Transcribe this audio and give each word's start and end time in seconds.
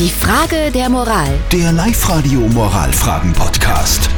Die 0.00 0.08
Frage 0.08 0.70
der 0.72 0.88
Moral. 0.88 1.28
Der 1.52 1.72
Live-Radio 1.72 2.40
Moralfragen-Podcast. 2.40 4.08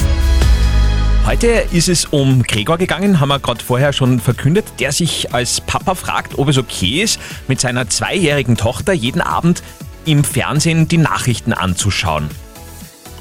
Heute 1.27 1.49
ist 1.73 1.89
es 1.89 2.05
um 2.05 2.45
Gregor 2.45 2.79
gegangen, 2.79 3.19
haben 3.19 3.31
wir 3.31 3.41
gerade 3.41 3.65
vorher 3.65 3.93
schon 3.93 4.21
verkündet, 4.21 4.65
der 4.79 4.93
sich 4.93 5.35
als 5.35 5.61
Papa 5.61 5.97
fragt, 5.97 6.39
ob 6.39 6.47
es 6.47 6.57
okay 6.57 7.03
ist, 7.03 7.19
mit 7.49 7.59
seiner 7.59 7.89
zweijährigen 7.89 8.57
Tochter 8.57 8.93
jeden 8.93 9.21
Abend 9.21 9.65
im 10.05 10.23
Fernsehen 10.23 10.87
die 10.87 10.99
Nachrichten 10.99 11.53
anzuschauen. 11.53 12.31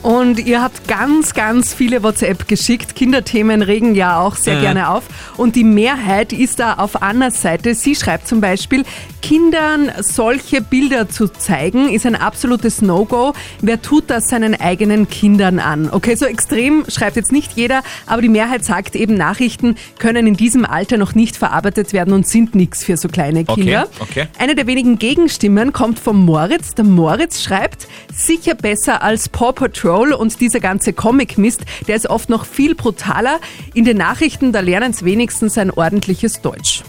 Und 0.01 0.39
ihr 0.39 0.63
habt 0.63 0.87
ganz, 0.87 1.35
ganz 1.35 1.75
viele 1.75 2.01
WhatsApp 2.01 2.47
geschickt. 2.47 2.95
Kinderthemen 2.95 3.61
regen 3.61 3.93
ja 3.93 4.19
auch 4.19 4.35
sehr 4.35 4.55
Mhm. 4.57 4.61
gerne 4.61 4.89
auf. 4.89 5.03
Und 5.37 5.55
die 5.55 5.63
Mehrheit 5.63 6.33
ist 6.33 6.59
da 6.59 6.73
auf 6.75 7.03
Annas 7.03 7.43
Seite. 7.43 7.75
Sie 7.75 7.93
schreibt 7.93 8.27
zum 8.27 8.41
Beispiel, 8.41 8.83
Kindern 9.21 9.91
solche 9.99 10.61
Bilder 10.61 11.07
zu 11.07 11.27
zeigen, 11.27 11.89
ist 11.93 12.07
ein 12.07 12.15
absolutes 12.15 12.81
No-Go. 12.81 13.33
Wer 13.61 13.79
tut 13.83 14.09
das 14.09 14.27
seinen 14.29 14.59
eigenen 14.59 15.07
Kindern 15.07 15.59
an? 15.59 15.87
Okay, 15.91 16.15
so 16.15 16.25
extrem 16.25 16.83
schreibt 16.89 17.15
jetzt 17.17 17.31
nicht 17.31 17.51
jeder, 17.53 17.83
aber 18.07 18.23
die 18.23 18.29
Mehrheit 18.29 18.65
sagt 18.65 18.95
eben, 18.95 19.13
Nachrichten 19.13 19.75
können 19.99 20.25
in 20.25 20.33
diesem 20.35 20.65
Alter 20.65 20.97
noch 20.97 21.13
nicht 21.13 21.37
verarbeitet 21.37 21.93
werden 21.93 22.13
und 22.15 22.25
sind 22.27 22.55
nichts 22.55 22.83
für 22.83 22.97
so 22.97 23.07
kleine 23.07 23.41
Okay, 23.41 23.61
Kinder. 23.61 23.87
okay. 23.99 24.25
Eine 24.39 24.55
der 24.55 24.65
wenigen 24.65 24.97
Gegenstimmen 24.97 25.73
kommt 25.73 25.99
vom 25.99 26.25
Moritz. 26.25 26.73
Der 26.73 26.85
Moritz 26.85 27.43
schreibt, 27.43 27.87
sicher 28.11 28.55
besser 28.55 29.03
als 29.03 29.29
Paw 29.29 29.51
Patrol 29.53 29.90
und 29.91 30.39
dieser 30.39 30.59
ganze 30.59 30.93
Comic-Mist, 30.93 31.61
der 31.87 31.95
ist 31.95 32.09
oft 32.09 32.29
noch 32.29 32.45
viel 32.45 32.75
brutaler. 32.75 33.39
In 33.73 33.85
den 33.85 33.97
Nachrichten, 33.97 34.51
da 34.51 34.59
lernen 34.59 34.91
es 34.91 35.03
wenigstens 35.03 35.57
ein 35.57 35.71
ordentliches 35.71 36.41
Deutsch. 36.41 36.83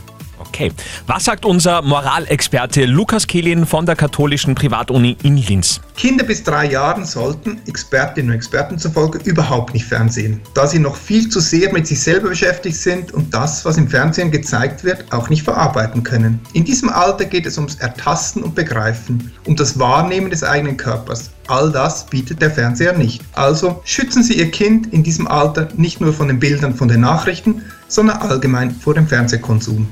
Okay. 0.54 0.70
Was 1.06 1.24
sagt 1.24 1.46
unser 1.46 1.80
Moralexperte 1.80 2.84
Lukas 2.84 3.26
Kehlin 3.26 3.64
von 3.64 3.86
der 3.86 3.96
katholischen 3.96 4.54
Privatuni 4.54 5.16
in 5.22 5.38
Linz? 5.38 5.80
Kinder 5.96 6.24
bis 6.24 6.42
drei 6.42 6.70
Jahren 6.70 7.06
sollten, 7.06 7.58
Expertinnen 7.66 8.32
und 8.32 8.36
Experten 8.36 8.78
zufolge, 8.78 9.18
überhaupt 9.24 9.72
nicht 9.72 9.86
fernsehen, 9.86 10.42
da 10.52 10.66
sie 10.66 10.78
noch 10.78 10.94
viel 10.94 11.30
zu 11.30 11.40
sehr 11.40 11.72
mit 11.72 11.86
sich 11.86 12.02
selber 12.02 12.28
beschäftigt 12.28 12.76
sind 12.76 13.12
und 13.12 13.32
das, 13.32 13.64
was 13.64 13.78
im 13.78 13.88
Fernsehen 13.88 14.30
gezeigt 14.30 14.84
wird, 14.84 15.10
auch 15.10 15.30
nicht 15.30 15.42
verarbeiten 15.42 16.02
können. 16.02 16.38
In 16.52 16.66
diesem 16.66 16.90
Alter 16.90 17.24
geht 17.24 17.46
es 17.46 17.56
ums 17.56 17.76
Ertasten 17.76 18.42
und 18.42 18.54
Begreifen, 18.54 19.32
um 19.46 19.56
das 19.56 19.78
Wahrnehmen 19.78 20.28
des 20.28 20.44
eigenen 20.44 20.76
Körpers. 20.76 21.30
All 21.48 21.72
das 21.72 22.04
bietet 22.04 22.42
der 22.42 22.50
Fernseher 22.50 22.92
nicht. 22.92 23.22
Also 23.32 23.80
schützen 23.84 24.22
Sie 24.22 24.34
Ihr 24.34 24.50
Kind 24.50 24.92
in 24.92 25.02
diesem 25.02 25.26
Alter 25.26 25.68
nicht 25.76 26.02
nur 26.02 26.12
von 26.12 26.28
den 26.28 26.38
Bildern 26.38 26.74
von 26.74 26.88
den 26.88 27.00
Nachrichten, 27.00 27.62
sondern 27.88 28.18
allgemein 28.18 28.70
vor 28.70 28.92
dem 28.92 29.06
Fernsehkonsum. 29.06 29.88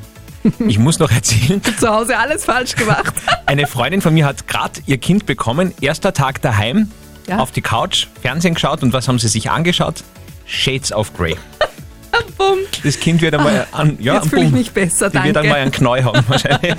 Ich 0.66 0.78
muss 0.78 0.98
noch 0.98 1.10
erzählen, 1.10 1.60
Zu 1.78 1.88
Hause 1.88 2.16
alles 2.18 2.44
falsch 2.44 2.74
gemacht. 2.76 3.12
eine 3.46 3.66
Freundin 3.66 4.00
von 4.00 4.14
mir 4.14 4.24
hat 4.26 4.46
gerade 4.48 4.80
ihr 4.86 4.98
Kind 4.98 5.26
bekommen, 5.26 5.72
erster 5.80 6.12
Tag 6.14 6.40
daheim, 6.42 6.90
Ja. 7.26 7.38
auf 7.38 7.50
die 7.50 7.60
Couch, 7.62 8.06
Fernsehen 8.22 8.54
geschaut 8.54 8.82
und 8.82 8.92
was 8.92 9.06
haben 9.08 9.18
sie 9.18 9.28
sich 9.28 9.50
angeschaut? 9.50 10.02
Shades 10.46 10.92
of 10.92 11.12
Grey. 11.14 11.36
Bumm. 12.38 12.58
Das 12.82 12.98
Kind 12.98 13.20
wird 13.22 13.34
einmal 13.34 13.66
an, 13.72 13.96
ja, 14.00 14.14
Ah, 14.14 14.16
Jetzt 14.16 14.30
fühle 14.30 14.44
ich 14.46 14.50
mich 14.50 14.70
besser, 14.72 15.10
Die 15.10 15.14
wird 15.22 15.36
danke. 15.36 15.40
einmal 15.40 15.60
einen 15.60 15.70
Knäu 15.72 16.02
haben 16.02 16.24
wahrscheinlich. 16.26 16.74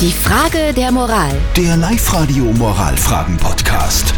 Die 0.00 0.12
Frage 0.12 0.72
der 0.74 0.92
Moral. 0.92 1.34
Der 1.56 1.76
Live-Radio 1.76 2.44
Moralfragen-Podcast. 2.44 4.12